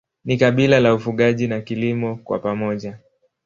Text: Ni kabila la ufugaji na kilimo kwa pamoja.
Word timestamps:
Ni 0.25 0.37
kabila 0.37 0.79
la 0.79 0.93
ufugaji 0.93 1.47
na 1.47 1.61
kilimo 1.61 2.15
kwa 2.15 2.39
pamoja. 2.39 2.99